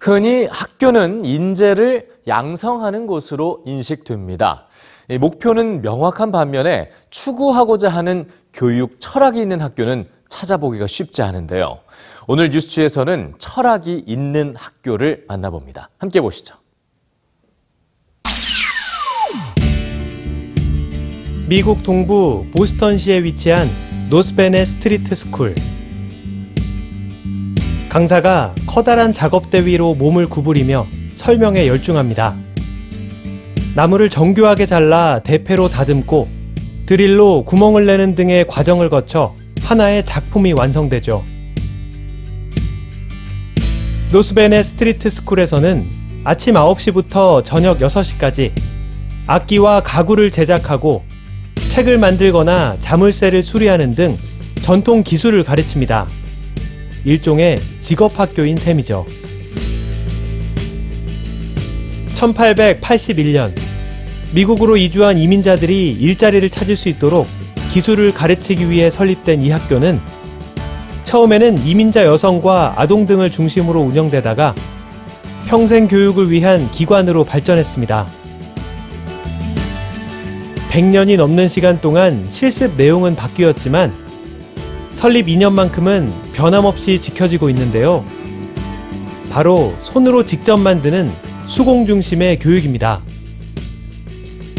흔히 0.00 0.46
학교는 0.46 1.24
인재를 1.24 2.08
양성하는 2.26 3.06
곳으로 3.06 3.62
인식됩니다. 3.66 4.68
목표는 5.20 5.82
명확한 5.82 6.30
반면에 6.30 6.90
추구하고자 7.10 7.88
하는 7.88 8.28
교육 8.52 9.00
철학이 9.00 9.40
있는 9.40 9.60
학교는 9.60 10.06
찾아보기가 10.28 10.86
쉽지 10.86 11.22
않은데요. 11.22 11.78
오늘 12.26 12.50
뉴스G에서는 12.50 13.34
철학이 13.38 14.04
있는 14.06 14.54
학교를 14.56 15.24
만나봅니다. 15.26 15.88
함께 15.98 16.20
보시죠. 16.20 16.56
미국 21.48 21.82
동부 21.82 22.46
보스턴시에 22.54 23.24
위치한 23.24 23.66
North 24.10 24.36
Bennet 24.36 24.66
Street 24.66 25.14
School. 25.14 25.54
강사가 27.88 28.54
커다란 28.66 29.14
작업대 29.14 29.64
위로 29.64 29.94
몸을 29.94 30.28
구부리며 30.28 30.86
설명에 31.16 31.66
열중합니다. 31.66 32.34
나무를 33.74 34.10
정교하게 34.10 34.66
잘라 34.66 35.20
대패로 35.24 35.70
다듬고 35.70 36.28
드릴로 36.84 37.44
구멍을 37.44 37.86
내는 37.86 38.14
등의 38.14 38.46
과정을 38.46 38.90
거쳐 38.90 39.34
하나의 39.62 40.04
작품이 40.04 40.52
완성되죠. 40.52 41.24
North 44.12 44.36
Bennet 44.36 44.64
Street 44.64 45.08
School에서는 45.08 45.86
아침 46.24 46.54
9시부터 46.54 47.44
저녁 47.44 47.78
6시까지 47.78 48.52
악기와 49.26 49.82
가구를 49.82 50.30
제작하고 50.30 51.04
책을 51.68 51.98
만들거나 51.98 52.76
자물쇠를 52.80 53.42
수리하는 53.42 53.94
등 53.94 54.16
전통 54.62 55.02
기술을 55.02 55.42
가르칩니다. 55.42 56.06
일종의 57.04 57.58
직업학교인 57.80 58.56
셈이죠. 58.56 59.06
1881년 62.14 63.52
미국으로 64.34 64.76
이주한 64.76 65.18
이민자들이 65.18 65.90
일자리를 65.92 66.48
찾을 66.50 66.76
수 66.76 66.88
있도록 66.88 67.26
기술을 67.70 68.12
가르치기 68.12 68.70
위해 68.70 68.90
설립된 68.90 69.42
이 69.42 69.50
학교는 69.50 70.00
처음에는 71.04 71.66
이민자 71.66 72.04
여성과 72.04 72.74
아동 72.76 73.06
등을 73.06 73.30
중심으로 73.30 73.80
운영되다가 73.80 74.54
평생 75.46 75.88
교육을 75.88 76.30
위한 76.30 76.70
기관으로 76.70 77.24
발전했습니다. 77.24 78.06
100년이 80.70 81.16
넘는 81.16 81.48
시간 81.48 81.80
동안 81.80 82.26
실습 82.28 82.76
내용은 82.76 83.16
바뀌었지만 83.16 84.07
설립 84.98 85.26
2년만큼은 85.26 86.10
변함없이 86.32 87.00
지켜지고 87.00 87.50
있는데요. 87.50 88.04
바로 89.30 89.72
손으로 89.80 90.26
직접 90.26 90.56
만드는 90.56 91.08
수공 91.46 91.86
중심의 91.86 92.40
교육입니다. 92.40 93.00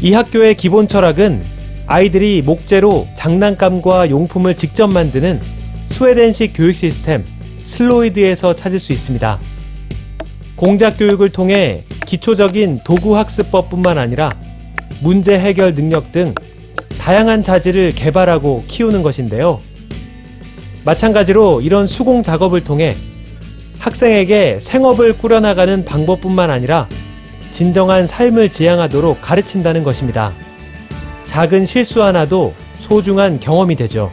이 0.00 0.14
학교의 0.14 0.54
기본 0.54 0.88
철학은 0.88 1.42
아이들이 1.86 2.40
목재로 2.40 3.08
장난감과 3.14 4.08
용품을 4.08 4.56
직접 4.56 4.86
만드는 4.86 5.38
스웨덴식 5.88 6.54
교육 6.56 6.76
시스템 6.76 7.26
슬로이드에서 7.58 8.54
찾을 8.54 8.78
수 8.78 8.92
있습니다. 8.92 9.38
공작 10.56 10.96
교육을 10.96 11.28
통해 11.28 11.84
기초적인 12.06 12.80
도구 12.86 13.18
학습법뿐만 13.18 13.98
아니라 13.98 14.32
문제 15.02 15.38
해결 15.38 15.74
능력 15.74 16.10
등 16.10 16.34
다양한 16.98 17.42
자질을 17.42 17.90
개발하고 17.90 18.64
키우는 18.66 19.02
것인데요. 19.02 19.60
마찬가지로 20.84 21.60
이런 21.60 21.86
수공 21.86 22.22
작업을 22.22 22.64
통해 22.64 22.96
학생에게 23.78 24.58
생업을 24.60 25.18
꾸려나가는 25.18 25.84
방법뿐만 25.84 26.50
아니라 26.50 26.88
진정한 27.50 28.06
삶을 28.06 28.48
지향하도록 28.48 29.20
가르친다는 29.20 29.84
것입니다. 29.84 30.32
작은 31.26 31.66
실수 31.66 32.02
하나도 32.02 32.54
소중한 32.80 33.38
경험이 33.40 33.76
되죠. 33.76 34.10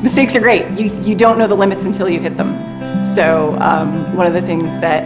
Mistakes 0.00 0.36
are 0.36 0.42
great. 0.42 0.66
You, 0.80 0.90
you 1.02 1.16
don't 1.16 1.38
know 1.38 1.48
the 1.48 1.56
limits 1.56 1.84
until 1.84 2.08
you 2.08 2.20
hit 2.20 2.36
them. 2.36 2.54
So, 3.02 3.56
um, 3.60 4.16
one 4.16 4.26
of 4.26 4.32
the 4.32 4.42
things 4.42 4.80
that 4.80 5.04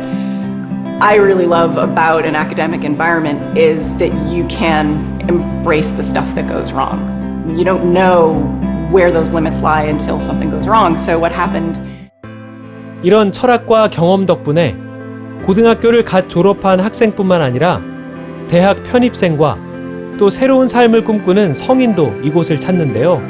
I 1.00 1.16
really 1.16 1.46
love 1.46 1.78
about 1.78 2.24
an 2.24 2.36
academic 2.36 2.84
environment 2.84 3.58
is 3.58 3.96
that 3.96 4.12
you 4.30 4.46
can 4.48 5.20
embrace 5.28 5.92
the 5.92 6.02
stuff 6.02 6.34
that 6.34 6.46
goes 6.46 6.72
wrong. 6.72 7.00
You 7.56 7.64
don't 7.64 7.92
know 7.92 8.42
where 8.92 9.10
those 9.10 9.32
limits 9.32 9.62
lie 9.62 9.84
until 9.84 10.20
something 10.20 10.50
goes 10.50 10.68
wrong. 10.68 10.96
So, 10.98 11.18
what 11.18 11.34
happened? 11.34 11.80
이런 13.02 13.32
철학과 13.32 13.88
경험 13.88 14.26
덕분에 14.26 14.76
고등학교를 15.44 16.04
갓 16.04 16.28
졸업한 16.28 16.78
학생뿐만 16.78 17.42
아니라 17.42 17.80
대학 18.48 18.82
편입생과 18.84 19.58
또 20.18 20.30
새로운 20.30 20.68
삶을 20.68 21.02
꿈꾸는 21.02 21.54
성인도 21.54 22.12
이곳을 22.22 22.60
찾는데요. 22.60 23.20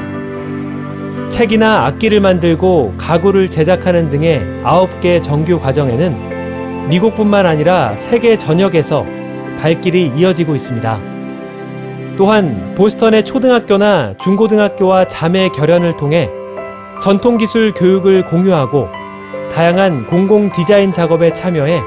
책이나 1.30 1.86
악기를 1.86 2.20
만들고 2.20 2.94
가구를 2.98 3.48
제작하는 3.48 4.10
등의 4.10 4.42
9개 4.64 5.22
정규 5.22 5.58
과정에는 5.58 6.88
미국뿐만 6.90 7.46
아니라 7.46 7.96
세계 7.96 8.36
전역에서 8.36 9.06
발길이 9.58 10.12
이어지고 10.14 10.54
있습니다. 10.54 11.21
또한 12.16 12.74
보스턴의 12.76 13.24
초등학교나 13.24 14.14
중고등학교와 14.18 15.06
자매 15.06 15.48
결연을 15.48 15.96
통해 15.96 16.28
전통 17.00 17.38
기술 17.38 17.72
교육을 17.72 18.24
공유하고 18.24 18.88
다양한 19.50 20.06
공공 20.06 20.52
디자인 20.52 20.92
작업에 20.92 21.32
참여해 21.32 21.80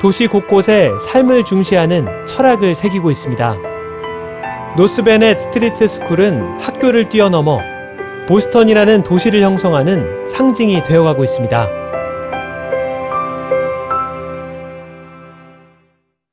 도시 0.00 0.26
곳곳에 0.26 0.90
삶을 1.00 1.44
중시하는 1.44 2.06
철학을 2.26 2.74
새기고 2.74 3.10
있습니다. 3.10 3.56
North 4.76 5.04
Bennet 5.04 5.38
Street 5.38 5.86
School은 5.86 6.56
학교를 6.58 7.08
뛰어넘어 7.08 7.60
보스턴이라는 8.28 9.02
도시를 9.02 9.42
형성하는 9.42 10.26
상징이 10.26 10.82
되어가고 10.82 11.24
있습니다. 11.24 11.68